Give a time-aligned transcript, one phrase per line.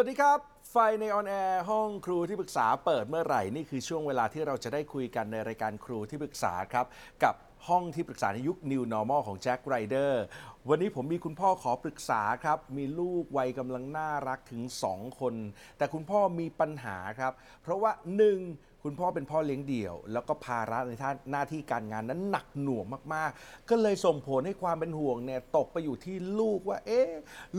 [0.00, 0.38] วัสดีครับ
[0.70, 6.86] ไฟใน on air ห้องครูที่ปรึกษาเปิดเมื่อไหร่ นี่คือช่วงเวลาที่เราจะได้คุยกันในรายการครูที่ปรึกษาครับ
[7.24, 7.34] กับ
[7.68, 10.22] ห้องที่ปรึกษาในยุค New Normal ของแจ็คไรเดอร์
[10.70, 15.34] วันนี้ผมมีคุณพ่อขอปรึกษาครับ มีลูกวัยกำลังน่ารักถึง 2 คน
[15.78, 17.92] แต่คุณพ่อมีปัญหาครับ เพราะว่า
[18.38, 18.82] 1.
[18.84, 22.84] คุณพ่อเป็นพ่อเลี้ยงเดี่ยว แล้วก็ภาระในท่านหน้าที่การงานนั้นหนักหน่วง
[23.14, 27.08] มากๆ ก็เลยส่งผลให้ความเป็นห่วงเนี่ยตกไปอยู่ที่ลูกว่า เอ๊ะ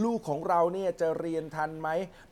[0.03, 1.89] ลูกของเราเนี่ยจะเรียนทันไหม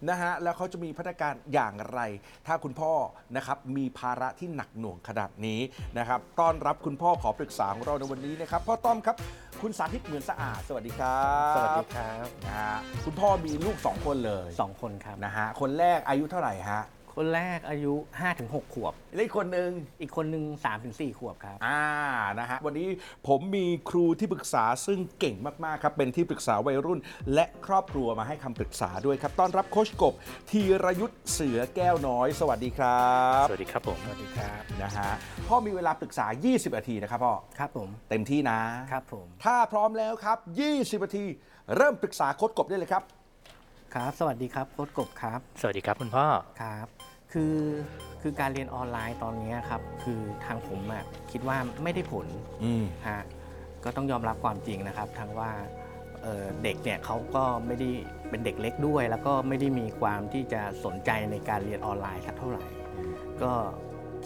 [0.09, 1.99] นะฮะแล้วเขาจะมีพัฒนาการอย่างไร
[2.47, 2.93] ถ้าคุณพ่อ
[3.35, 5.59] นะครับมีภาระที่หนักหน่วงขนาดนี้
[5.97, 9.15] นะครับต้อนรับคุณพ่อขอปรึกษาของเราในวันนี้นะครับพ่อต้อมครับ
[9.61, 12.75] คุณสาธิตเหมือนสะอาด สวัสดีครับสวัสดีครับนะฮะ
[13.05, 16.81] คุณพ่อมีลูกสองคนเลยสองคนครับนะฮะคนแรกอายุเท่าไหร่ฮะ
[17.15, 17.93] คนแรกอายุ
[18.33, 19.69] 5-6 ขวบ และอีกคนหนึ่ง
[20.01, 20.43] อีกคนหนึ่ง
[20.81, 21.81] 3-4 ขวบครับ อ่า
[22.39, 22.87] นะฮะวันนี้
[23.27, 26.99] ผมมีครูที่ปรึกษาซึ่งเก่งมากๆครับเป็นที่ปรึกษาวัยรุ่น
[27.33, 30.13] และครอบครัวมาให้คำปรึกษาด้วยครับต้อนรับโคชกบ
[30.49, 33.05] ธีรยุทธ์เสือแก้วน้อย สวัสดีครั
[33.41, 35.09] บสวัสดีครับผมสวัสดีครับนะฮะ
[35.47, 38.59] พ่อมีเวลาปรึกษา 20 นาทีนะครับพ่อครับผม เต็มที่นะ
[38.91, 40.37] ครับผม ถ้าพร้อมแล้วครับ
[40.71, 41.25] 20 นาที
[41.75, 43.03] เริ่มปรึกษาโคชกบได้เลยครับ
[43.95, 46.25] ครับ สวัสดีครับโค้ชกบครับ สวัสดีครับคุณพ่อ
[46.61, 46.94] ครับ
[47.35, 47.57] คือ
[48.21, 52.27] คือการเรียนออนไลน์ตอนนี้ครับ คือทางผมอะคิดว่าไม่ได้ผล
[52.63, 53.21] อืม ฮะ
[53.83, 55.51] ก็ต้องยอมรับความจริงนะครับทั้งว่า
[56.21, 57.89] เอ่อเด็กเนี่ยเขาก็ไม่ได้
[58.29, 62.65] เป็นเด็กเล็กด้วย แล้วก็ไม่ได้มีความที่จะสนใจในการเรียนออนไลน์สักเท่าไหร่
[63.41, 63.53] ก็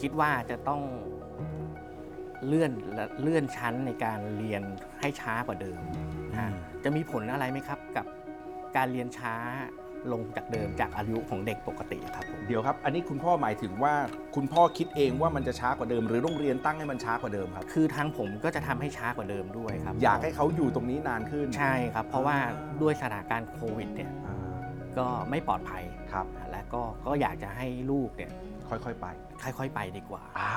[0.00, 0.82] คิดว่าจะต้อง
[2.46, 2.72] เลื่อน
[3.22, 4.62] เลื่อนชั้นในการเรียน
[5.00, 5.78] ให้ช้ากว่าเดิม
[6.38, 6.54] ฮะอืม
[6.84, 8.06] จะมีผลอะไรไหมครับกับ
[8.76, 9.34] การเรียนช้า
[10.12, 13.94] ลงจากเดิมจากอายุของเด็กปกติครับผมเดี๋ยวครับ อันนี้คุณพ่อหมายถึงว่า
[14.36, 22.36] คุณพ่อคิดเองว่ามันจะช้ากว่าเดิม หรือโรงเรียนตั้งให้มันช้ากว่าเดิมครับ คือทางผมก็จะทำให้ช้ากว่าเดิมด้วยครับอยากให้เขาอยู่ตรงนี้นานขึ้นใช่ครับ เพราะว่า
[22.82, 24.36] ด้วยสถานการณ์โควิดเนี่ยอ่า
[24.98, 28.30] ก็ไม่ปลอดภัย ครับ และก็ก็อยากจะให้ลูกเนี่ย
[28.68, 29.06] ค่อยๆไป
[29.42, 30.52] ค่อยๆไปดีกว่า อ่า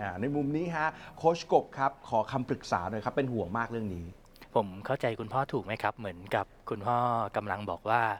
[0.00, 0.88] อ่าในมุมนี้ฮะ
[1.18, 4.06] โค้ชกบครับ ขอคำปรึกษาหน่อยครับ เป็นห่วงมากเรื่องนี้
[4.54, 6.96] ผมเข้าใจคุณพ่อถูกไหมครับ เหมือนกับคุณพ่อ
[7.36, 8.16] กำลังบอกว่าอ่า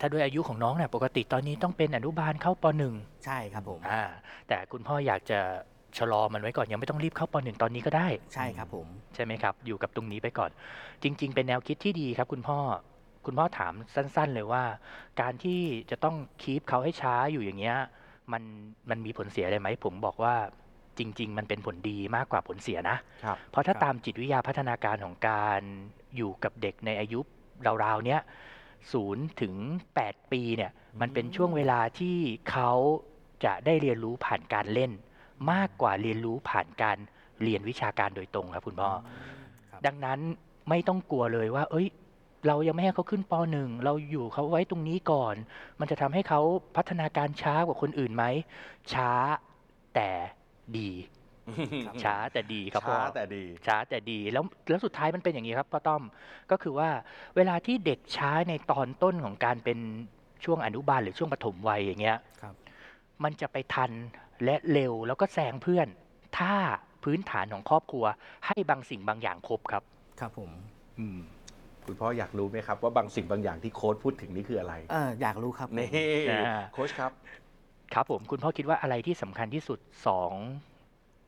[0.00, 2.94] ถ้าด้วยอายุของน้องเนี่ยปกติตอนนี้ต้องเป็นอนุบาลเข้าปหนึ่ง
[3.24, 4.02] ใช่ครับผมอ่า
[4.48, 5.40] แต่คุณพ่ออยากจะ
[5.98, 10.50] ชะลอมันไว้ก่อนยังไม่ต้องรีบเข้าปหนึ่งตอนนี้ก็ได้ใช่ครับผมใช่ไหมครับ อยู่กับตรงนี้ไปก่อน
[11.02, 12.58] จริง ๆ เป็นแนวคิดที่ดีครับ คุณพ่อ
[13.26, 14.64] คุณพ่อถามสั้น ๆ เลยว่า
[15.20, 17.76] การที่จะต้องคีปเขาให้ช้าอยู่อย่างเงี้ย
[18.32, 18.42] มัน
[18.90, 20.34] มันมีผลเสียอะไรไหมผมบอกว่า
[20.98, 25.60] จริง ๆ มันเป็นผลดีมากกว่าผลเสียนะครับเพราะถ้าครับตามจิตวิทยาพัฒนาการของการ
[26.16, 27.20] อยู่กับเด็กในอายุ
[27.84, 28.20] ราวๆเนี้ย
[28.92, 29.54] ศูนย์ถึง
[29.94, 32.16] 8ปีเนี่ยมันเป็นช่วงเวลาที่
[32.50, 32.70] เขา
[33.44, 34.92] จะได้เรียนรู้ผ่านการเล่น
[35.52, 36.98] มากกว่าเรียนรู้ผ่านการ
[37.42, 38.90] เรียนวิชาการโดยตรงครับคุณพ่อ
[39.70, 40.20] ครับดังนั้น
[40.68, 41.86] ไม่ต้องกลัวเลยว่า เอ้ย
[42.46, 45.34] เรายังไม่ให้เขาขึ้นปหนึ่งเราอยู่เขาไว้ตรงนี้ก่อน
[45.80, 46.40] มันจะทำให้เขา
[46.76, 48.24] พัฒนาการช้ากว่าคนอื่นไหม
[48.92, 49.10] ช้า
[49.94, 50.10] แต่
[50.76, 50.90] ดี
[52.04, 56.02] ช้าแต่ดีครับพ่ช้าอแต่ดีช้าแต่ดีแล้วแล้วสุดท้ายมันเป็นอย่างนี้ครับพ่อต้อม
[56.50, 56.88] ก็คือว่า
[57.36, 59.78] เวลาที่เด็กช้าในตอนต้นของการเป็น
[60.44, 62.54] ช่วงอนุบาลหรือช่วงปฐมวัยอย่างเงี้ยครับ
[63.24, 63.90] มันจะไปทัน
[64.44, 65.88] และเร็วแล้วก็แซงเพื่อน
[66.38, 66.52] ถ้า
[67.04, 68.04] พื้นฐานของครอบครัว
[68.46, 69.82] ให้บางสิ่งบางอย่างครบครับ
[70.20, 70.50] ครับผม
[70.98, 71.18] อืม
[71.86, 75.88] คุณพ่ออยากรู้ไหมครับว่าบางสิ่งบางอย่างที่โค้ชพูดถึงนี่คืออะไรเอออยากรู้ครับผมนี่
[76.30, 77.12] อ่าโค้ชครับ
[77.94, 80.32] ครับผมคุณพ่อคิดว่าอะไรที่สำคัญที่สุดสอง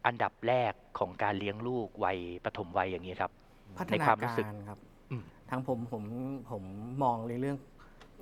[0.06, 3.32] อันดับแรกของการเลี้ยงลูกวัยปฐมวัยอย่างนี้ครับ
[3.78, 4.78] พัฒในนาความรู้กาสึกรครับ
[5.10, 6.04] อืมทางผมผม
[6.50, 6.64] ผม
[7.02, 7.58] มองในเรื่อง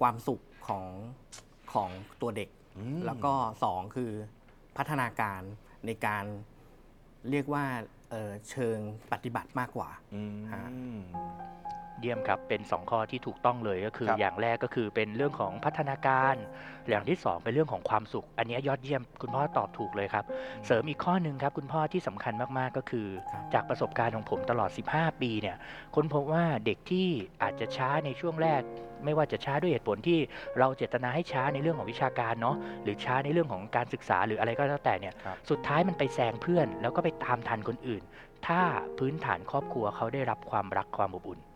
[0.00, 0.84] ความสุขของ
[1.72, 3.32] ของตัวเด็กอืมแล้วก็
[3.64, 4.10] สองคือ
[4.76, 5.40] พัฒนาการ
[5.86, 6.24] ในการ
[7.30, 7.64] เรียกว่า
[8.10, 8.78] เอ่อเชิง
[9.12, 10.66] ปฏิบัติมากกว่าอืมฮะ
[12.00, 16.34] เยี่ยมครับ เป็นสองข้อที่ถูกต้องเลยก็คือ ครับอย่างแรกก็คือเป็นเรื่องของพัฒนาการ
[16.88, 20.24] อย่างที่สองเป็นเรื่องของความสุข อันนี้ยอดเยี่ยม คุณพ่อตอบถูกเลยครับ
[20.66, 25.56] เสริมอีกข้อหนึ่งครับ คุณพ่อที่สำคัญมากๆก็คือ ครับ จากประสบการณ์ของผมตลอด 15 ปีเนี่ย
[25.94, 27.08] ค้นพบว่าเด็กที่
[27.42, 28.62] อาจจะช้าในช่วงแรก
[29.04, 30.18] ไม่ว่าจะช้าด้วยเหตุผลที่
[30.58, 38.02] เราเจตนาให้ช้าในเรื่องของวิชาการเนาะหรือช้าในเรื่องของการศึกษาหรืออะไรก็แล้วแต่เนี่ย ครับ สุดท้ายมันไปแซงเพื่อน แล้วก็ไปตามทันคนอื่น
[38.46, 38.60] ถ้า
[38.98, 41.55] พื้นฐานครอบครัวเขาได้รับความรักความอบอุ่นอื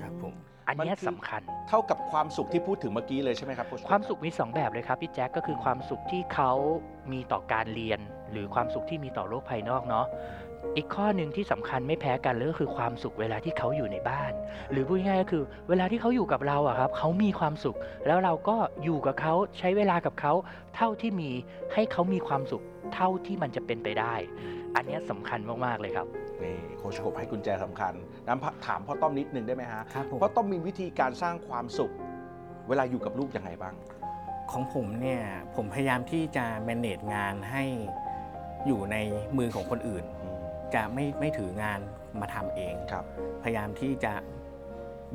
[0.00, 0.34] ครับผม
[0.68, 6.52] อันเนี้ยมันคือสำคัญ เท่ากับความสุขที่พูดถึงเมื่อกี้เลยใช่ไหมครับโค้ชความสุขมีสองแบบเลยครับพี่แจ๊คก็คือความสุขที่เขา
[7.12, 8.00] มีต่อการเรียน
[8.32, 10.06] หรือความสุขที่มีต่อโลกภายนอกเนาะ
[10.76, 14.32] อีกข้อหนึ่งที่สำคัญไม่แพ้กันเลยก็คือความสุขเวลาที่เขาอยู่ในบ้าน
[14.72, 17.76] หรือพูดง่ายๆก็คือ เวลาที่เขาอยู่กับเราอะครับเขามีความสุข
[18.06, 20.32] แล้วเราก็อยู่กับเขาใช้เวลากับเขา
[20.76, 21.30] เท่าที่มี
[21.74, 22.62] ให้เขามีความสุข
[22.94, 24.14] เท่าที่มันจะเป็นไปได้
[24.76, 26.06] อันเนี้ยสำคัญมากๆเลยครับ
[26.44, 27.92] นี่โค้ชกบให้กุญแจสำคัญ
[28.26, 31.92] น้ำถามพ่อต้อมนิดนึงได้ไหมฮะครับผมพ่อต้อมมีวิธีการสร้างความสุข
[32.68, 33.74] เวลาอยู่กับลูกยังไงบ้าง
[34.52, 35.22] ของผมเนี่ย
[35.56, 37.64] ผมพยายามที่จะ manage งานให้
[38.66, 38.96] อยู่ใน
[39.38, 40.38] มือของคนอื่นอืม
[40.74, 41.80] จะไม่ไม่ถืองาน
[42.20, 43.04] มาทำเอง ครับ
[43.42, 44.12] พยายามที่จะ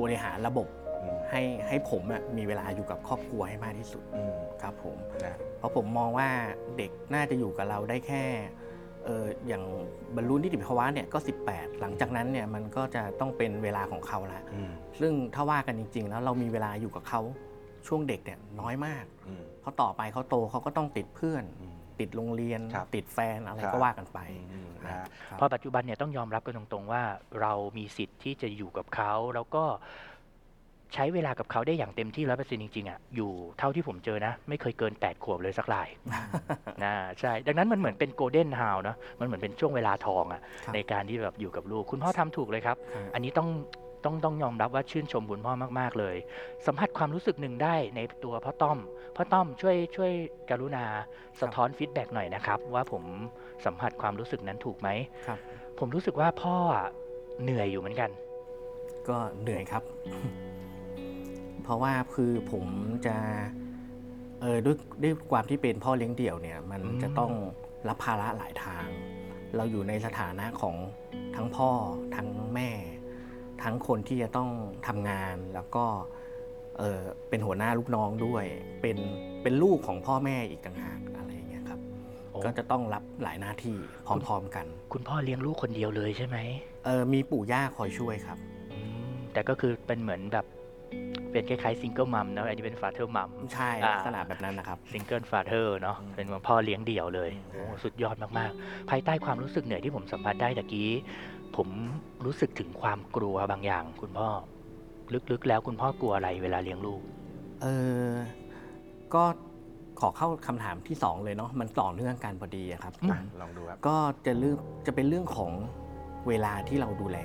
[0.01, 0.67] บริหารระบบ
[1.01, 6.29] อืม ให้ให้ผมอะมีเวลาอยู่กับครอบครัวให้มากที่สุดอืมครับผม นะเพราะผมมองว่า
[6.77, 8.23] เด็กน่าจะอยู่กับเราได้แค่
[9.05, 9.63] เอออย่าง
[10.15, 11.17] บรรลุนิติภาวะเนี่ยก็
[11.47, 17.21] 18 หลังจากนั้นเนี่ยมันก็จะต้องเป็นเวลาของเขาละอืม ซึ่งถ้าว่ากันจริง ๆ แล้วเรามีเวลาอยู่กับเขา
[17.87, 24.19] ช่วงเด็กเนี่ยน้อยมาก อืม เพราะต่อไปเขาโตเขาก็ต้องติดเพื่อน อืมติดโรงเรียน ครับติดแฟนอะไรครับ ก็ว่ากันไป
[24.51, 27.03] อืมนะฮะครับเพราะปัจจุบันเนี่ยต้องยอมรับกันตรงๆว่า
[27.41, 29.63] เรามีสิทธิ์ที่จะอยู่กับเขา แล้วก็
[30.93, 35.87] ใช้เวลากับเขาได้อย่างเต็มที่ร้อยเปอร์เซ็นต์จริงๆอะอยู่เท่าที่ผมเจอนะ ไม่เคยเกิน 8 ขวบเลยสักราย
[36.83, 43.49] นะใช่ ดังนั้นมันเหมือนเป็น golden hour เนาะมันเหมือนเป็นช่วงเวลาทองอะครับในการที่แบบอยู่กับลูก คุณพ่อทำถูกเลยครับครับ อันนี้ต้อง
[44.05, 46.15] ต้องต้องยอมรับว่าชื่นชมคุณพ่อมากๆเลย
[46.65, 48.79] สัมผัสความรู้สึกหนึ่งได้ในตัวพ่อต้อม
[49.15, 50.11] พ่อต้อมช่วยช่วย
[50.49, 50.85] กรุณา
[51.41, 53.03] สะท้อน feedback หน่อยนะครับ ว่าผม
[53.65, 54.89] สัมผัสความรู้สึกนั้นถูกไหม
[55.27, 55.39] ครับ
[55.79, 56.87] ผมรู้สึกว่าพ่ออะ
[57.43, 58.09] เหนื่อยอยู่เหมือนกัน
[59.09, 60.50] ก็เหนื่อยครับเพ
[61.71, 62.65] ราะว่าคือผม
[63.07, 63.17] จะ
[64.41, 67.31] เออด้วยด้วยความที่เป็นพ่อเลี้ยงเดี่ยวเนี่ยมันอืมจะต้อง
[67.87, 68.85] รับภาระหลายทาง
[69.55, 70.75] เราอยู่ในสถานะของ
[71.35, 71.69] ทั้งพ่อ
[72.15, 72.69] ทั้งแม่
[73.63, 74.49] ทั้งคนที่จะต้อง
[74.87, 75.85] ทำงานแล้วก็
[76.77, 78.45] เออเป็นหัวหน้าลูกน้องด้วย
[78.81, 78.97] เป็น
[79.43, 81.79] เป็นลูกของพ่อแม่อีกต่างหากอะไรอย่างเงี้ยครับ
[82.29, 83.77] โอ้ก็จะต้องรับหลายหน้าที่
[84.25, 86.37] พร้อมๆกัน คุณพ่อเลี้ยงลูกคนเดียวเลยใช่ไหม
[86.85, 88.37] เออมีปู่ย่าคอยช่วยครับ
[88.71, 88.79] อื
[89.11, 90.45] มแต่ก็คือเป็นเหมือนแบบ
[91.31, 100.89] เป็นคล้ายๆ single mom นะอันนี้เป็น father mom ใช่อ่าลักษณะแบบนั้นนะครับ single father เนาะเป็นเหมือนพ่อเลี้ยงเดี่ยวเลยโอ้สุดยอดมากๆ ภายใต้ความรู้สึกเหนื่อยที่ผมสัมผัสได้ตะกี้
[101.55, 101.67] ผม
[102.25, 104.29] รู้สึกถึงความกลัวบางอย่าง คุณพ่อ
[105.31, 107.01] ลึกๆ แล้วคุณพ่อกลัวอะไรเวลาเลี้ยงลูก
[107.61, 107.67] เอ
[108.09, 108.11] อ
[109.13, 109.23] ก็
[109.99, 113.95] ขอเข้าคำถามที่สองเลยเนาะมันต่อเนื่องกันพอดีอะครับอืมอะลองดูครับก็
[114.25, 115.51] จะเรื่องจะเป็นเรื่องของ
[116.27, 117.19] เวลาที่เราดูแล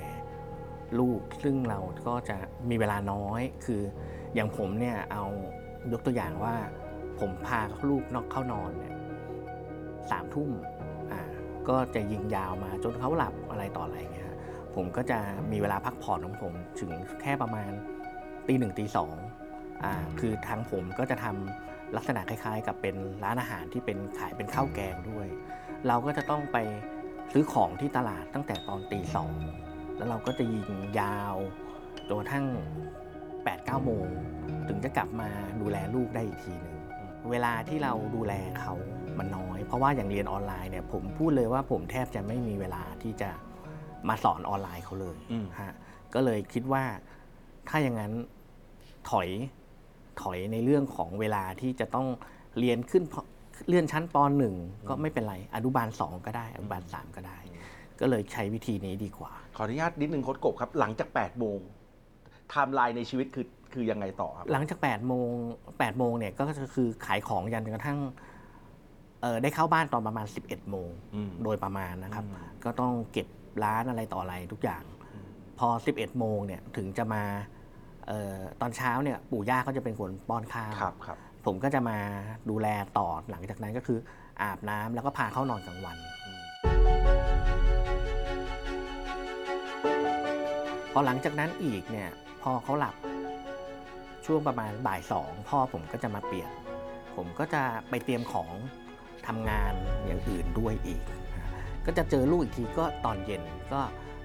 [0.99, 2.37] ลูก ซึ่งเราก็จะ
[2.69, 3.81] มีเวลาน้อย คือ
[4.35, 5.25] อย่างผมเนี่ยเอา
[5.91, 6.55] ยกตัวอย่างว่า
[7.19, 8.93] ผมพาลูกนอกเข้านอนเนี่ย
[10.11, 10.49] สามทุ่ม
[11.11, 11.21] อ่า
[11.69, 14.33] ก็จะยิงยาวมาจนเขาหลับอะไรต่ออะไรเงี้ย
[14.75, 15.19] ผมก็จะ
[15.51, 16.91] มีเวลาพักผ่อนของผมถึง
[17.21, 17.71] แค่ประมาณ
[18.47, 19.15] ตีหนึ่งตีสอง
[19.83, 25.27] อ่าคือทางผมก็จะทำลักษณะคล้ายๆ กับเป็นร้านอาหารที่เป็นขายเป็นข้าวแกงด้วย
[25.87, 26.57] เราก็จะต้องไป
[27.31, 29.31] ซื้อของที่ตลาดตั้งแต่ตอนตีสอง
[29.97, 31.35] แล้วเราก็จะยิงยาว
[32.07, 32.45] จนกระทั่ง
[33.01, 34.07] 8ปดเก้าโมง
[34.67, 35.29] ถึงจะกลับมา
[35.61, 36.77] ดูแลลูกได้อีกทีหนึ่ง
[37.31, 38.73] เวลาที่เราดูแลเขา
[39.17, 43.29] มันน้อย เพราะว่าอย่างเรียนออนไลน์เนี่ยผมพูดเลยว่าผมแทบจะไม่มีเวลาที่จะ
[44.09, 45.73] มาสอนออนไลน์เขาเลยอืมฮะ
[46.13, 46.83] ก็เลยคิดว่า
[47.69, 48.13] ถ้าอย่างนั้น
[49.09, 49.29] ถอย
[50.21, 52.07] ถอยในเรื่องของเวลาที่จะต้อง
[52.59, 53.15] เรียนขึ้นพ
[53.67, 54.55] เลื่อนชั้นปหนึ่ง
[54.89, 57.37] ก็ไม่เป็นไร อนุบาลสองก็ได้ อนุบาลสามก็ได้
[58.01, 61.59] ก็เลยใช้วิธีนี้ดีกว่า ขออนุญาตนิดนึงโค้ดกบครับ หลังจาก8โมง
[62.49, 65.29] ไทม์ไลน์ในชีวิตคือคือยังไงต่อครับ หลังจาก8โมง
[65.65, 66.43] 8โมงเนี่ยก็
[66.75, 67.99] คือขายของยันจนกระทั่ง
[69.21, 72.35] เอ่อได้เข้าบ้านตอนประมาณ 11 โมงอืมโดยประมาณนะครับอืม
[72.65, 73.27] ก็ต้องเก็บ
[73.63, 74.83] ร้านอะไรต่ออะไรทุกอย่าง
[75.59, 77.23] พอ 11 โมงเนี่ยถึงจะมา
[78.07, 81.97] เออตอนเช้าเนี่ยปู่ย่าก็จะเป็นคนป้อนข้าวครับครับ ผมก็จะมา
[82.49, 83.99] ดูแลต่อหลังจากนั้นก็คือ
[84.41, 85.97] อาบน้ำแล้วก็พาเข้านอนกลางวัน
[90.91, 92.09] พอหลังจากนั้นอีกเนี่ย
[92.41, 92.95] พอเขาหลับ
[94.25, 96.49] ช่วงประมาณบ่ายสองพ่อผมก็จะมาเปลี่ยน
[97.15, 98.49] ผมก็จะไปเตรียมของ
[99.27, 99.73] ทำงาน
[100.05, 101.49] อย่างอื่นด้วยอีกนะ
[101.85, 103.81] ก็จะเจอลูกอีกทีก็ตอนเย็นก็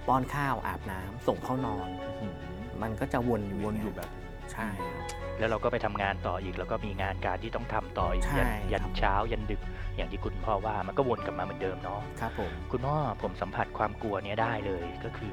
[0.08, 1.88] ป้อนข้าวอาบน้ำส่งเข้านอน
[2.20, 2.36] อืม
[2.82, 4.10] มันก็จะวนอยู่วนอยู่างแบเงี้บ
[4.52, 5.06] ใช่ครับ
[5.38, 9.60] แล้วเราก็ไปทำงานต่ออีก แล้วก็มีงานการที่ต้องทำต่ออีกใช่ยันยันครับ เช้ายันดึก
[9.96, 15.32] อย่างที่คุณพ่อว่ามันก็วนกลับมาเหมือนเดิมเนาะ ครับผม คุณพ่อผมสัมผัสความกลัวเนี้ยได้เลยก็คือ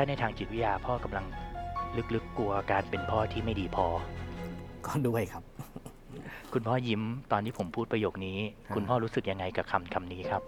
[0.00, 1.26] ถ้าในทางจิตวิทยาพ่อกำลัง
[2.14, 3.86] ลึกๆกลัวการเป็นพ่อที่ไม่ดีพอ
[4.86, 5.42] ก็ด้วยครับ
[6.52, 7.02] คุณพ่อยิ้ม
[7.32, 10.42] ตอนที่ผมพูดประโยคนี้ครับคุณพ่อรู้สึกยังไงกับคำคำนี้ครับ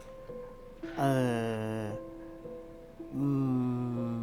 [0.99, 1.05] เอ
[1.79, 1.81] อ
[3.17, 3.27] อื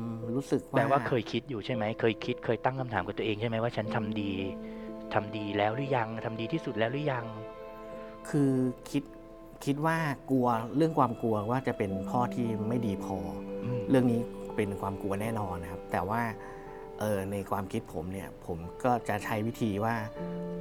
[0.08, 4.32] มรู้สึกว่าแปลว่าเคยคิดอยู่ใช่ไหม เคยคิด เคยตั้งคำถามกับตัวเองใช่ไหมว่าฉันทำดี
[5.14, 7.26] ทำดีแล้วหรือยังทำดีที่สุดแล้วหรือยัง
[8.30, 8.52] คือ
[8.90, 9.04] คิด
[9.66, 9.98] คิดว่า
[10.30, 13.18] กลัวเรื่องความกลัวว่าจะเป็นพ่อที่ไม่ดีพอ
[13.66, 14.22] อืมเรื่องนี้
[14.58, 16.22] เป็นความกลัวแน่นอนนะครับ แต่ว่า
[17.00, 19.96] เออในความคิดผมเนี่ยผมก็จะใช้วิธีว่า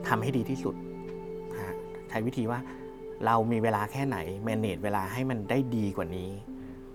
[0.09, 0.75] ทำให้ดีที่สุด
[1.61, 1.75] ฮะ
[2.11, 2.59] ใช้วิธีว่า
[3.26, 6.31] เรามีเวลาแค่ไหน manage เวลาให้มันได้ดีกว่านี้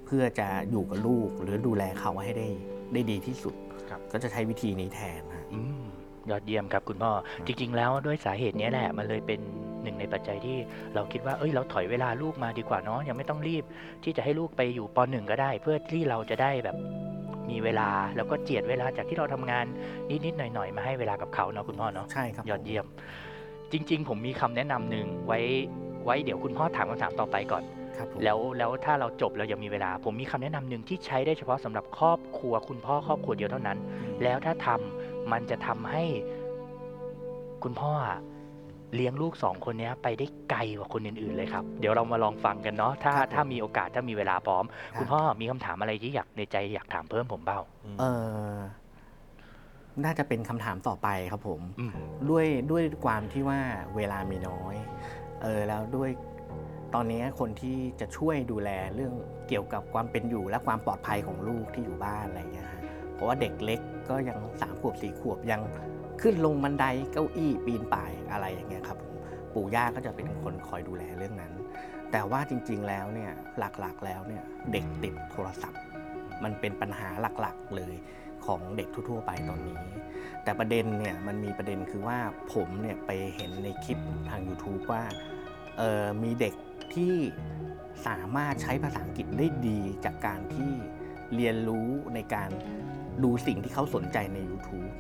[0.05, 2.48] เพื่อจะอยู่กับลูกหรือดูแลเขาให้ได้
[2.93, 3.55] ได้ดีที่สุด
[3.89, 5.84] ครับก็จะใช้วิธีนี้แทนฮะอืม
[6.29, 9.41] ยอดเยี่ยมครับคุณพ่อครับจริง ๆ แล้วด้วยสาเหตุเนี้ยแหละมันเลยเป็น
[9.83, 10.57] หนึ่งในปัจจัยที่
[10.95, 13.63] เราคิดว่า เอ้ย เราถอยเวลาลูกมาดีกว่าเนาะยังไม่ต้องรีบ
[14.03, 16.75] ที่จะให้ลูกไปอยู่ปหนึ่งก็ได้ เพื่อที่เราจะได้แบบ
[17.50, 19.65] มีเวลาแล้วก็เจียดเวลาจากที่เราทำงาน
[20.25, 22.85] นิดๆหน่อยๆ มาให้เวลากับเขาเนาะคุณพ่อเนาะใช่ครับยอดเยี่ยม
[23.71, 25.39] จริง ๆ ผมมีคำแนะนำหนึ่งไว้
[26.05, 27.63] ไว้เดี๋ยวคุณพ่อถามคำถามต่อไปก่อน
[27.97, 33.77] ครับผมแล้วแล้วถ้าเราจบเรายังมีเวลา ผมมีคำแนะนำหนึ่งที่ใช้ได้เฉพาะสำหรับครอบครัวคุณพ่อครอบครัวเดียวเท่านั้น
[34.23, 36.03] แล้วถ้าทำมันจะทำให้
[37.63, 38.19] คุณพ่ออะ
[38.95, 47.60] เลี้ยงลูกสองคนเนี้ยไปได้ไกลกว่าคนอื่นๆเลยครับ เดี๋ยวเรามาลองฟังกันเนาะถ้าครับผมถ้ามีโอกาสถ้ามีเวลาพร้อมครับคุณพ่อมีคำถามอะไรที่อยากในใจอยากถามเพิ่มผมเปล่า
[48.00, 48.03] เอ
[48.53, 48.57] อ
[50.03, 51.93] น่าจะเป็นคำถามต่อไปครับผมอืม
[52.29, 53.60] ด้วยด้วยความที่ว่า
[53.95, 54.75] เวลามีน้อย
[55.41, 56.10] เออแล้วด้วย
[56.93, 59.13] ตอนนี้คนที่จะช่วยดูแลเรื่อง
[59.48, 62.81] เกี่ยวกับความเป็นอยู่และความปลอดภัยของลูกที่อยู่บ้านอะไรอย่างเงี้ยฮะ
[63.13, 63.79] เพราะว่าเด็กเล็ก
[64.10, 65.62] ก็ยังสามขวบสี่ขวบยัง
[66.22, 69.13] ขึ้นลงบันไดเก้าอี้ปีนป่ายอะไรอย่างเงี้ยครับผม
[69.54, 71.54] ปู่ย่าก็จะเป็นคนคอยดูแลเรื่องนั้น
[72.12, 75.82] แต่ว่าจริง ๆ แล้วเนี่ยหลักๆแล้วเนี่ยเด็กติดโทรศัพท์
[76.44, 77.10] มันเป็นปัญหา
[77.40, 77.96] หลักๆเลย
[78.46, 79.78] ของเด็กทั่ว ๆ ไปตอนนี้
[80.44, 82.20] แต่ประเด็นเนี่ยมันมีประเด็นคือว่า
[82.54, 84.00] ผมเนี่ยไปเห็นในคลิป
[84.30, 85.04] ทาง YouTube ว่า
[85.78, 86.54] เออมีเด็ก
[86.96, 87.13] ที่
[88.08, 90.72] สามารถใช้ภาษาอังกฤษได้ดีจากการที่
[91.36, 92.50] เรียนรู้ในการ
[93.24, 94.92] ดูสิ่งที่เขาสนใจใน YouTube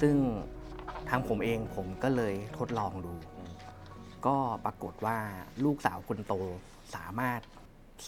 [0.00, 0.16] ซึ่ง
[1.08, 3.14] ทางผมเองผมก็เลยทดลองดู
[4.26, 5.18] ก็ปรากฏว่า
[5.64, 6.34] ลูกสาวคนโต
[6.94, 7.40] สามารถ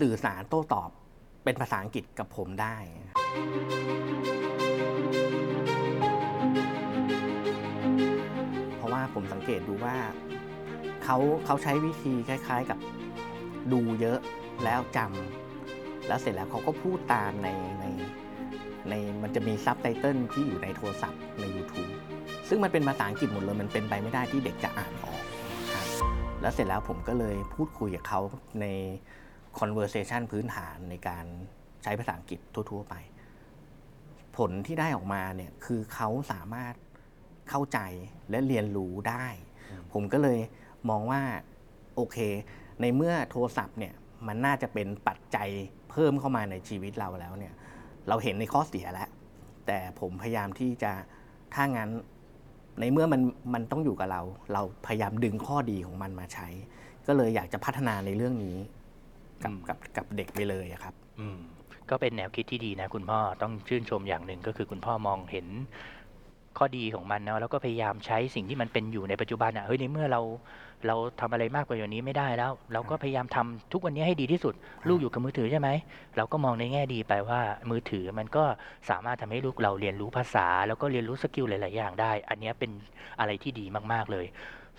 [0.00, 0.90] สื่อสารโต้ตอบ
[1.44, 2.76] เป็นภาษาอังกฤษกับผมได้
[8.76, 9.96] เพราะว่าผมสังเกตดูว่า
[11.04, 12.78] เขาเขาใช้วิธีคล้าย ๆกับ
[13.72, 14.18] ดูเยอะ
[14.64, 17.48] แล้วจำแล้วเสร็จแล้วเขาก็พูดตามใน
[17.80, 17.84] ใน
[18.90, 21.90] ในมันจะมีซับไตเติลที่อยู่ในโทรศัพท์ใน YouTube
[22.48, 25.20] ซึ่งมันเป็นภาษาอังกฤษหมดเลยมันเป็นไปไม่ได้ที่เด็กจะอ่านออก
[25.72, 25.86] ครับ
[26.40, 28.20] แล้วเสร็จแล้วผมก็เลยพูดคุยกับเขา
[28.60, 28.66] ใน
[29.60, 31.24] conversation พื้นฐานในการ
[31.82, 32.94] ใช้ภาษาอังกฤษทั่ว ๆ ไป
[34.36, 36.74] ผลที่ได้ออกมาเนี่ยคือเขาสามารถ
[37.48, 37.78] เข้าใจ
[38.30, 39.26] และเรียนรู้ได้
[39.92, 40.38] ผมก็เลย
[40.88, 41.22] มองว่า
[41.96, 42.18] โอเค
[42.80, 43.94] ในเมื่อโทรศัพท์เนี่ย
[44.26, 45.48] มันน่าจะเป็นปัจจัย
[45.90, 47.54] เพิ่มเข้ามาในชีวิตเราแล้วเนี่ย
[48.08, 49.08] เราเห็นในข้อเสียแล้ว
[49.66, 50.92] แต่ผมพยายามที่จะ
[51.54, 51.90] ถ้างั้น
[52.80, 53.20] ในเมื่อมัน
[53.54, 56.48] มันต้องอยู่กับเรา เราพยายามดึงข้อดีของมันมาใช้
[57.06, 58.56] ก็เลยอยากจะพัฒนาในเรื่องนี้
[59.42, 61.38] กับอืมกับกับเด็กไปเลยอะครับ อืม
[61.90, 65.46] ก็เป็นแนวคิดที่ดีนะคุณพ่อต้องชื่นชมอย่างหนึ่งก็คือคุณพ่อมองเห็น
[66.58, 70.20] ข้อดีของมันเนาะแล้วก็พยายามใช้สิ่งที่มันเป็นอยู่ในปัจจุบันอะเฮ้ยในเมื่อเรา
[70.86, 74.54] เราทำอะไรมากกว่าอย่างนี้ไม่ได้แล้ว เราก็พยายามทำทุกวันนี้ให้ดีที่สุด
[74.88, 75.68] ลูกอยู่กับมือถือใช่ไหม
[76.16, 78.44] เราก็มองในแง่ดีไปว่ามือถือมันก็
[78.90, 82.70] สามารถทำให้ลูกเราเรียนรู้ภาษา แล้วก็เรียนรู้สกิลหลาย ๆ อย่างได้ อันเนี้ยเป็น
[83.20, 84.26] อะไรที่ดีมาก ๆ เลย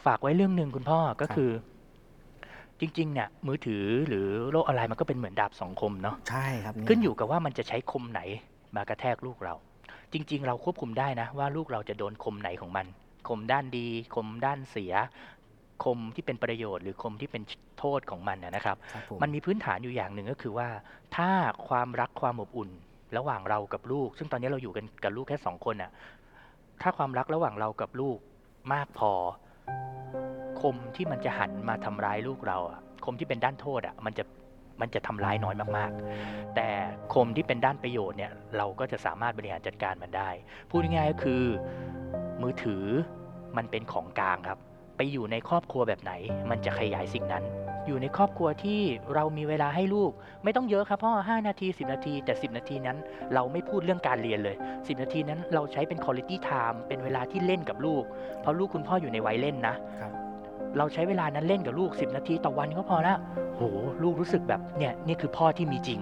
[0.05, 1.51] ฝากไว้เรื่องหนึ่งคุณพ่อก็ครับคือ
[2.79, 8.21] จริง ๆ เนี่ยมือถือหรือโลกออนไลน์มันก็เป็นเหมือนดาบสองคมเนาะใช่ครับเขึ้นอยู่กับว่ามันจะใช้คมไหน
[8.75, 9.53] มากระแทกลูกเรา
[10.15, 12.85] จริง ๆ เราควบคุมได้นะ ว่าลูกเราจะโดนคมไหนของมัน
[13.27, 14.93] คมด้านดีคมด้านเสีย
[15.83, 17.43] คมที่เป็นประโยชน์หรือคมที่เป็น
[17.79, 20.69] โทษของมันนะนะครับครับผมมันมีพื้นฐานอยู่อย่างหนึ่งก็คือว่า
[21.15, 21.29] ถ้า
[21.67, 22.69] ความรักความอบอุ่น
[23.17, 25.91] ระหว่างเรากับลูก ซึ่งตอนนี้เราอยู่กันกับลูกแค่สองคนน่ะ
[26.81, 28.17] ถ้าความรักระหว่างเรากับลูก
[28.73, 29.11] มากพอ
[30.61, 34.23] คมที่มันจะหันมาทำร้ายลูกเราอะคมที่เป็นด้านโทษอะมันจะ
[34.81, 36.67] มันจะทำร้ายน้อยมากๆ แต่
[37.13, 40.29] คมที่เป็นด้านประโยชน์เนี่ยเราก็จะสามารถบริหารจัดการมันได้
[40.69, 41.43] พูดง่ายๆก็คือ
[42.41, 42.83] มือถือ
[43.57, 44.59] มันเป็นของกลางครับ
[44.97, 46.13] ไปอยู่ในครอบครัวแบบไหน
[46.49, 47.43] มันจะขยายสิ่งนั้น
[47.87, 48.81] อยู่ในครอบครัวที่
[49.13, 50.11] เรามีเวลาให้ลูก
[50.43, 52.97] ไม่ต้องเยอะครับพ่อ 5 นาที 10 นาที แต่ 10 นาทีนั้น
[53.33, 58.03] เราไม่พูดเรื่องการเรียนเลย 10 นาทีนั้นเราใช้เป็น quality time เป็นเวลาที่เล่นกับลูก
[58.41, 60.11] เพราะลูกคุณพ่ออยู่ในวัยเล่นนะครับ
[60.77, 63.15] เราใช้เวลานั้นเล่นกับลูก 10 นาทีต่อวันก็พอละ
[63.55, 63.61] โห
[64.03, 65.99] ลูกรู้สึกแบบเนี่ยนี่คือพ่อที่มีจริง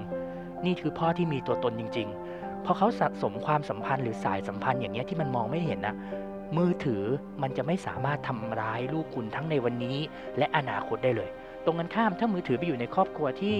[0.66, 5.96] นี่คือพ่อที่มีตัวตนจริง ๆ พอเขาสะสมความสัมพันธ์หรือสายสัมพันธ์อย่างเงี้ยที่มันมองไม่เห็นนะ
[6.58, 7.04] มือถือ
[7.42, 9.98] มันจะไม่สามารถทำร้ายลูกคุณทั้งในวันนี้
[10.38, 11.30] และอนาคตได้เลย
[11.66, 13.58] ตรงกันข้ามถ้ามือถือไปอยู่ในครอบครัวที่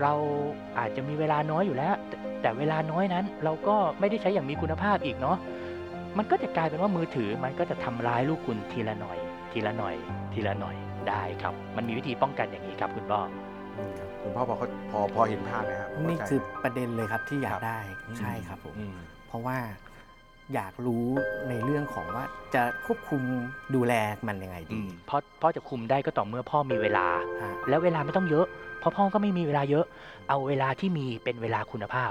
[0.00, 0.12] เรา
[0.78, 5.36] อาจจะมีเวลาน้อยอยู่แล้ว แต่แต่เวลาน้อยนั้นเราก็ไม่ได้ใช้อย่างมีคุณภาพอีกเนาะ
[6.18, 9.18] มันก็จะกลายเป็นว่ามือถือมันก็จะทำร้ายลูกคุณทีละหน่อย
[9.54, 9.94] ทีละหน่อย
[10.32, 10.76] ทีละหน่อย
[11.08, 13.20] ได้ครับ มันมีวิธีป้องกันอย่างนี้ครับคุณพ่อ
[13.78, 17.78] อืมคุณพ่อพอเขาพอพอเห็นภาพไหมครับนี่เข้าใจคือประเด็นเลยครับที่อยาครักบได้
[18.18, 18.96] ใช่ครับผมอืม
[19.28, 19.58] เพราะว่า
[20.54, 21.06] อยากรู้
[21.48, 23.22] ในเรื่องของว่าจะควบคุม
[23.74, 23.94] ดูแล
[24.28, 27.06] มันยังไงอืดีมพ่อพ่อจะคุมได้ก็ต่อเมื่อพ่อมีเวลา
[27.42, 28.46] ฮะแล้วเวลาไม่ต้องเยอะ
[28.80, 29.84] เพราะพ่อก็ไม่มีเวลาเยอะ
[30.28, 32.10] เอาเวลาที่มีเป็นเวลาคุณภาพ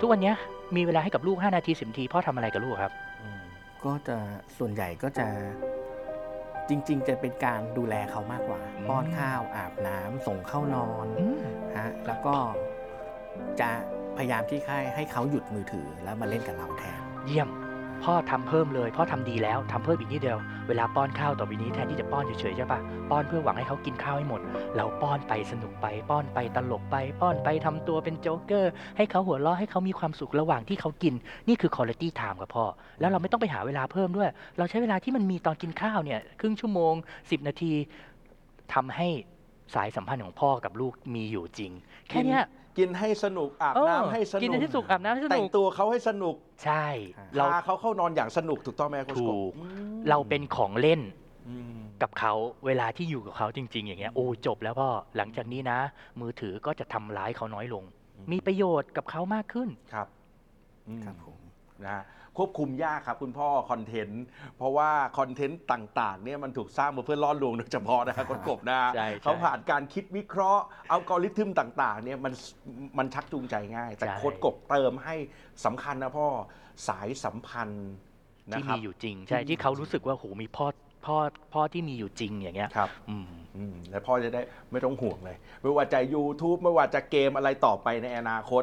[0.00, 0.34] ทุกวันเนี้ย
[0.76, 3.42] มีเวลาให้กับลูก 5 นาที10นาทีพ่อทำอะไรกับลูกครับอืม
[3.84, 4.16] ก็จะ
[4.58, 5.26] ส่วนใหญ่ก็จะ
[6.68, 11.38] จริง ๆ จะเป็นการดูแลเขามากกว่าอืมป้อนข้าวอาบน้ำส่งเข้านอนอืม
[11.78, 12.36] ฮะแล้วก็
[13.60, 13.70] จะ
[14.16, 17.48] พยายามที่ให้ให้เขาหยุดมือถือแล้วมาเล่นกับเราแทน เยี่ยม
[18.04, 22.80] พ่อทำเพิ่มเลยพ่อทำดีแล้วทำเพิ่มอีกนิดเดียวเวลาป้อนข้าวต่อไปนี้แทนที่จะป้อนเฉยๆใช่ปะ
[23.10, 24.40] ป้อนเพื่อหวังให้เขากินข้าวให้หมด
[24.76, 31.14] เราป้อนไปสนุกไป ป้อนไปตลกไป ป้อนไปทำตัวเป็นโจ๊กเกอร์ ให้เขาหัวเราะให้เขามีความสุขระหว่างที่เขากิน
[31.48, 32.64] นี่คือ quality time กับพ่อ
[33.00, 34.28] แล้วเราไม่ต้องไปหาเวลาเพิ่มด้วย
[34.58, 37.72] เราใช้เวลาที่มันมีตอนกินข้าวเนี่ยครึ่งชั่วโมง 10 นาที
[38.74, 39.08] ทำให้
[39.74, 41.72] สายสัมพันธ์ของพ่อกับลูกมีอยู่จริง
[42.08, 42.40] แค่นี้
[42.78, 46.86] กินให้สนุกอาบเออน้ำให้สนุกกินให้สุกอาบน้ำให้สแต่นุงกตัวเขาให้สนุกใช่
[47.36, 49.64] เราเราพาเขาเข้านอนอย่างสนุกถูกต้องไหมโค้ชถูกบกอื
[49.94, 51.00] มเราเป็นของเล่น
[51.48, 52.32] อืมกับเขา
[52.66, 55.78] เวลาที่อยู่กับเขาจริง ๆ อย่างเงี้ยโอ้จบแล้วพ่อหลังจากนี้นะ
[56.20, 57.84] มือถือก็จะทำร้ายเขาน้อยลง
[58.32, 60.08] มีประโยชน์กับเขามากขึ้นครับ
[60.88, 61.38] อืมครับผม
[61.84, 62.04] นะฮะ
[62.38, 64.22] ควบคุมยากครับคุณพ่อคอนเทนต์
[64.56, 72.32] เพราะว่าคอนเทนต์ต่างๆเนี่ยมันถูกสร้างมาเพื่อล่อลวงโดยเฉพาะนะครับคุณกบนะใช่ใช่ เขาผ่านการคิดวิเคราะห์อัลกอริทึมต่างๆเนี่ยมัน
[72.98, 75.16] มันชักจูงใจง่าย แต่ใช่ โค้ดกบเติมให้
[75.64, 76.26] สำคัญนะพ่อ
[76.88, 77.90] สายสัมพันธ์
[78.50, 80.66] นะที่ครัมีบ อยู่จริง ใช่ที่มีที่เขารู้สึกว่าโหมีพ่อ
[81.06, 81.16] พ่อ
[81.54, 88.62] พ่อที่มีอยู่จริงอย่างเงี้ยครับ อืม อืมแล้วพ่อจะได้ไม่ต้องห่วงเลย ไม่ว่าจะ YouTube ไม่ว่าจะเกมอะไรต่อไปในอนาคต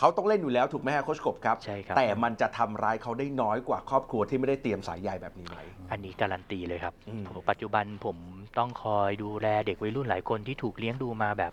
[0.00, 8.16] เขาต้องเล่นอยู่แล้วถูกไหมฮะโค้ชกบครับ ใช่ครับ แต่มันจะทำร้ายเขาได้น้อยกว่าครอบครัวที่ไม่ได้เตรียมสายใยแบบนี้ไว้อันนี้การันตีเลยครับอืม ผมปัจจุบันผม
[8.58, 11.52] ต้องคอยดูแลเด็กวัยรุ่นหลายคนที่ถูกเลี้ยงดูมาแบบ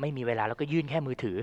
[0.00, 1.36] ไม่มีเวลาแล้วก็ยื่นแค่มือถือ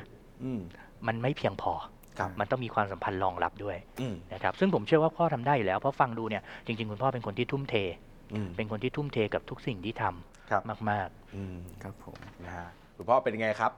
[0.44, 0.62] อืม
[1.08, 1.74] มันไม่เพียงพอ
[2.20, 7.76] ครับ มันต้องมีความสัมพันธ์รองรับด้วยอืมนะครับ ซึ่งผมเชื่อว่าพ่อทำได้อยู่แล้วเพราะฟังดูเนี่ยจริงๆคุณพ่อเป็นคนที่ทุ่มเท
[8.34, 13.72] อืม เป็นคนที่ทุ่มเทกับทุกสิ่งที่ทำครับ มากอืมครับผม นะฮะคุณพ่อเป็นยังไงครับ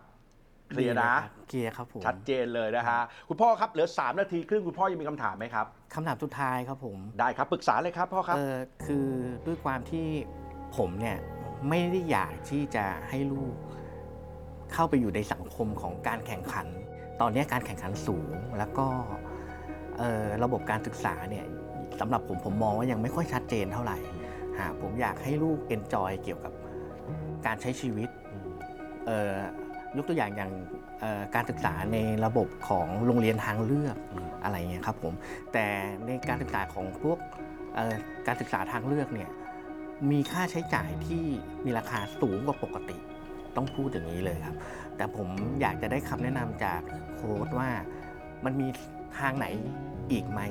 [0.70, 8.56] เคลียร์นะดีลครับเคลียร์ครับผมชัดเจนเลยนะฮะคุณพ่อครับเหลือ 3 นาทีครึ่งคุณพ่อยังมีคำถามไหมครับคำถามสุดท้ายครับผมได้ครับปรึกษาเลยครับพ่อครับเออ
[8.86, 9.08] คือ
[9.48, 10.08] ด้วยความที่
[10.78, 11.18] ผมเนี่ย
[11.70, 13.56] ไม่ได้อยากที่จะให้ลูก
[14.74, 16.68] เข้าไปอยู่ในสังคมของการแข่งขัน
[17.22, 18.88] ตอนนี้การแข่งขันสูงแล้วก็
[19.98, 21.46] เอ่อระบบการศึกษาเนี่ย
[22.00, 23.98] สำหรับผมผมมองว่ายังไม่ค่อยชัดเจนเท่าไหร่
[24.60, 26.54] หากผมอยากให้ลูกเอนจอยเกี่ยวกับ
[27.46, 28.10] การใช้ชีวิต
[29.06, 29.38] เอ่อ
[29.98, 30.52] ยกตัวอย่างอย่าง
[31.00, 35.14] เอ่อการศึกษาในระบบของโรงเรียนทางเลือกอืมอะไรเงี้ยครับผม
[35.54, 35.66] แต่
[36.06, 37.18] ในการศึกษาของพวก
[37.76, 37.96] เอ่อ
[38.28, 39.30] การศึกษาทางเลือกเนี่ย
[40.12, 41.24] มีค่าใช้จ่ายที่
[41.66, 42.98] มีราคาสูงกว่าปกติ
[43.56, 44.58] ต้องพูดอย่างนี้เลยครับ
[44.96, 45.28] แต่ผม
[45.62, 46.82] อยากจะได้คำแนะนำจาก
[47.16, 47.70] โค้ดว่า
[48.46, 48.68] มันมี
[49.20, 49.48] ทางไหน
[50.12, 50.42] อีกไหม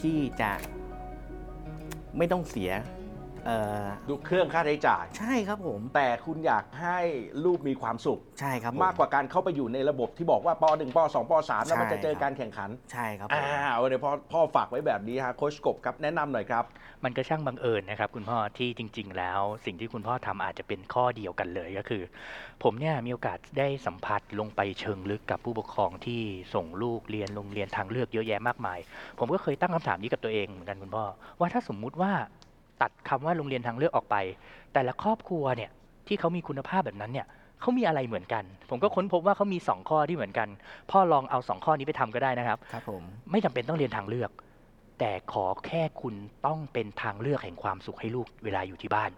[0.00, 0.50] ที่จะ
[2.16, 2.70] ไม่ต้องเสีย
[3.46, 6.98] เอ่อดูเครื่องค่าใช้จ่าย ใช่ครับผม แต่คุณอยากให้
[7.44, 22.02] ลูกมีความสุข ใช่ครับผมากกว่าการเข้าไปอยู่ในระบบที่บอกว่าป .1 ป .2 ป .3 แล้วมันจะเจอใช่ครับการแข่งขัน ใช่ครับผม อ่าวันนี้พ่อพ่อฝากไว้แบบนี้ฮะโค้ชกบครับแนะนำหน่อยครับๆมันก็ช่างบังเอิญนะครับคุณพ่อที่จริง ๆ แล้วสิ่งที่คุณพ่อทำอาจจะเป็นข้อเดียวกันเลยก็คือ
[22.62, 26.22] ผมเนี่ยมีโอกาสได้สัมผัสลงไปเชิงลึกกับผู้ปกครองที่
[26.54, 28.78] ส่งลูกเรียนโรงเรียนทางเลือกเยอะแยะมากมาย
[29.18, 31.04] ผมก็เคยตั้งคำถามนี้กับตัวเองเหมือนกันคุณพ่อ
[31.40, 32.12] ว่าถ้าสมมุติว่า
[32.82, 34.16] ตัดคำว่าโรงเรียนทางเลือกออกไป
[34.74, 35.70] แต่ละครอบครัวเนี่ย
[36.06, 37.26] ที่เขามีคุณภาพแบบนั้นเนี่ย
[37.60, 40.48] เขามีอะไรเหมือนกัน ผมก็ค้นพบว่าเขามีสองข้อที่เหมือนกัน
[40.90, 44.30] พ่อลองเอาสองข้อนี้ไปทำก็ได้นะครับครับผมไม่จำเป็นต้องเรียนทางเลือก
[44.98, 46.14] แต่ขอแค่คุณ
[46.46, 49.10] ต้องเป็นทางเลือกแห่งความสุขให้ลูกเวลาอยู่ที่บ้าน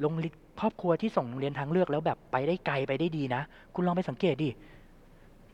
[0.00, 3.42] โรงเรียนครอบครัวที่ส่งโรงเรียนทางเลือกแล้วแบบไปได้ไกลไปได้ดีนะ
[3.74, 4.50] คุณลองไปสังเกตดิ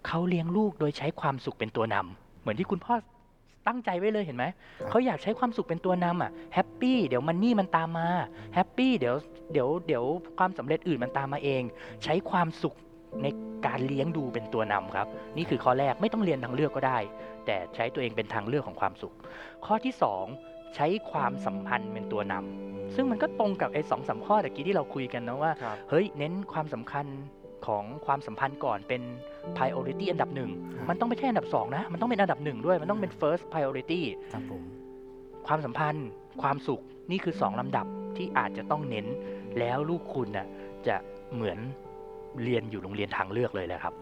[0.07, 2.95] เขาเลี้ยงลูกโดยใช้ความสุขเป็นตัวนำเหมือนที่คุณพ่อ
[3.67, 4.45] ตั้งใจไว้เลยเห็นไหม
[4.91, 8.09] เขาอยากใช้ความสุขเป็นตัวนำอะ happy เดี๋ยว money มันตามมา
[8.55, 9.17] happy เดี๋ยว
[9.53, 10.05] เดี๋ยวเดี๋ยว
[10.39, 11.63] ความสำเร็จอื่นมันตามมาเอง
[12.05, 12.75] ใช้ความสุข
[13.23, 13.27] ใน
[13.67, 16.99] การเลี้ยงดูเป็นตัวนำครับ นี่คือข้อแรกไม่ต้องเรียนทางเลือกก็ได้
[17.47, 19.15] แต่ใช้ตัวเองเป็นทางเลือกของความสุข
[19.67, 19.95] ข้อที่
[20.35, 27.07] 2 ใช้ความสัมพันธ์เป็นตัวนำซึ่งมันก็ตรงกับไอ้สองสามข้อตะกี้ที่เราคุยกันนะว่าครับเฮ้ยเน้นความสำคัญ
[27.67, 29.03] ของความสัมพันธ์ก่อนเป็น
[29.59, 34.03] priority อันดับหนึ่งครับมันต้องไม่ใช่อันดับสองนะ มันต้องเป็นอันดับหนึ่งด้วย มันต้องเป็น first priority
[34.33, 34.63] ครับผม
[35.47, 36.09] ความสัมพันธ์
[36.43, 36.81] ความสุข
[37.11, 39.07] นี่คือสองลำดับที่อาจจะต้องเน้น
[39.59, 40.47] แล้วลูกคุณน่ะ
[40.87, 40.97] จะ
[41.35, 41.59] เหมือน
[42.43, 43.95] เรียนอยู่โรงเรียนทางเลือกเลยแหละครับ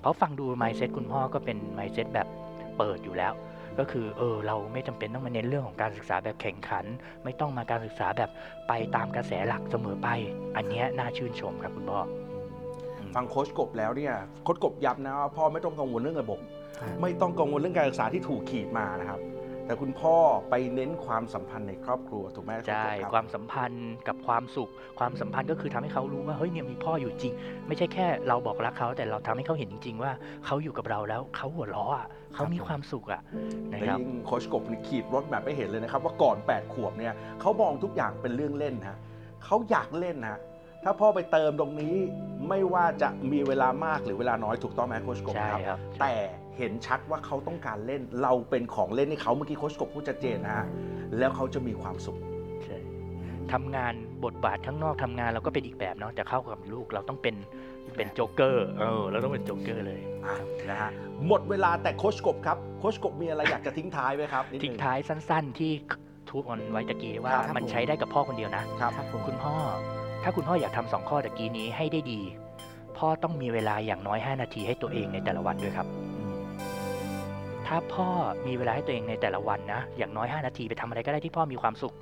[0.00, 2.26] เพราะฟังดู mindset คุณพ่อก็เป็น mindset แบบ
[2.78, 3.32] เปิดอยู่แล้ว
[3.78, 6.84] ก็คือเออเราไม่จำเป็นต้องมาเน้นเรื่องของการศึกษาแบบแข่งขัน
[7.24, 8.30] ไม่ต้องมาการศึกษาแบบ
[8.68, 10.08] ไปตามกระแสหลักเสมอไป
[10.56, 12.00] อันเนี้ยน่าชื่นชมครับคุณพ่อ
[13.14, 16.38] ฟังโค้ชกบแล้วเนี่ยโค้ชกบย้ำนะว่าพ่อไม่ต้องกังวลเรื่องระบบ
[16.80, 19.20] ครับไม่ต้องกังวลเรื่องการศึกษาที่ถูกขีดมานะครับ
[19.66, 20.16] แต่คุณพ่อ
[20.50, 27.32] ไปเน้นความสัมพันธ์ในครอบครัวถูกไหมใช่ครับความสัมพันธ์กับความสุข ความสัมพันธ์ก็คือทำให้เขารู้ว่าเฮ้ยเนี่ยมีพ่ออยู่จริง
[27.66, 30.12] ไม่ใช่แค่เราบอกรักเขาแต่เราทำให้เขาเห็นจริง ๆ ว่า
[30.46, 33.20] เขาอยู่กับเราแล้วเขาหัวเราะอะเขามีความสุขอะ
[33.72, 38.98] นะและครับยิ่งโคชกบนี่ขีดรถแบบไปเห็นเลยนะครับว่าก่อน 8 ขวบเนี่ยเขามองทุกอย่างเป็นเรื่องเล่นฮะ
[39.44, 40.38] เขาอยากเล่นฮะ
[40.84, 41.94] ถ้าพ่อไปเติมตรงนี้
[42.48, 46.14] ไม่ว่าจะมีเวลามากหรือเวลาน้อยถูกต้องไหมโคชกบใช่ครับครับ แต่
[46.58, 50.66] เห็นชัดว่าเขาต้องการเล่นเราเป็นของเล่นให้เขาเมื่อกี้โคชกบพูดชัดเจนนะฮะ
[51.18, 52.18] แล้วเขาจะมีความสุข
[52.64, 52.78] ใช่
[53.52, 57.34] ทำงานบทบาทข้างนอกทำงานเราก็เป็นอีกแบบเนาะแต่เข้ากับลูกเราต้องเป็น
[57.96, 60.36] เป็นโจ๊กเกอร์เออเราต้องเป็นโจ๊กเกอร์เลยอะ
[60.70, 60.90] นะฮะ
[61.26, 65.72] หมดเวลาแต่โคชกบครับโคชกบมีอะไรอยากจะทิ้งท้ายไหมครับนิดนึทิ้งท้ายสั้น ๆ ที่
[66.28, 69.54] ทูบออนไว้ตะกี้ว่าครับมันผมใช้ได้กับพ่อคนเดียวนะครับครับผมคุณพ่อ
[70.28, 72.20] ถ้าคุณพ่ออยากทำสองข้อตะกี้นี้ให้ได้ดี
[72.98, 75.86] พ่อต้องมีเวลาอย่างน้อย 5 นาทีให้ตัวเองในแต่ละวันด้วยครับ
[77.66, 78.08] ถ้าพ่อ
[78.46, 81.94] มีเวลาให้ตัวเองในแต่ละวันนะ อย่างน้อย 5 นาทีไปทำอะไรก็ได้ที่พ่อมีความสุข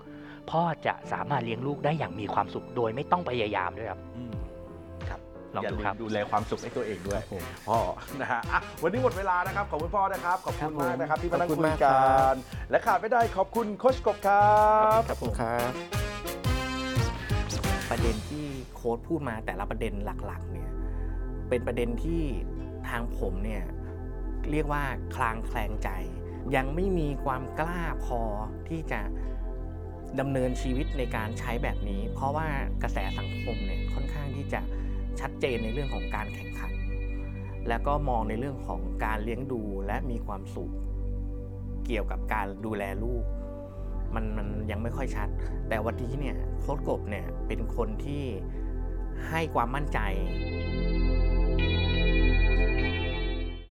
[0.50, 4.34] พ่อจะสามารถเลี้ยงลูกได้อย่างมีความสุข โดยไม่ต้องพยายามด้วยครับอืม
[5.08, 5.20] ครับ
[5.56, 7.78] ลองอย่าดูลืครับมดูแลความสุขให้ตัวเองด้วยครับผมพ่อ
[8.20, 12.34] นะฮะอะวันนี้หมดเวลานะครับ ขอบคุณพ่อนะครับ ขอบครัคุบณมากผมนะครับที่มานั่งขอบคุคุณยมากกัครับน
[12.70, 14.56] และขาดไม่ได้ขอบคุณโคชกบครั
[14.98, 16.05] บครับผมครับ
[17.90, 20.70] ประเด็นที่โค้ดพูดมาแต่ละประเด็นหลักๆเนี่ย
[21.48, 22.22] เป็นประเด็นที่
[22.88, 23.64] ทางผมเนี่ย
[24.50, 24.84] เรียกว่า
[25.16, 25.88] คลางแคลงใจ
[26.56, 28.20] ยังไม่มีความกล้าพอ
[28.68, 29.00] ที่จะ
[30.20, 32.48] ดำเนินชีวิตในการใช้แบบนี้ เพราะว่า
[32.82, 34.60] กระแสสังคมเนี่ยค่อนข้างที่จะ
[35.20, 36.72] ชัดเจนในเรื่องของการแข่งขัน
[37.68, 40.72] แล้วก็มองในเรื่องของการเลี้ยงดูและมีความสุข
[41.86, 43.24] เกี่ยวกับการดูแลลูก
[44.14, 45.28] มันมันยังไม่ค่อยชัด
[45.68, 48.24] แต่วันนี้เนี่ยโค้ชกบเนี่ยเป็นคนที่
[49.28, 49.98] ให้ความมั่นใจ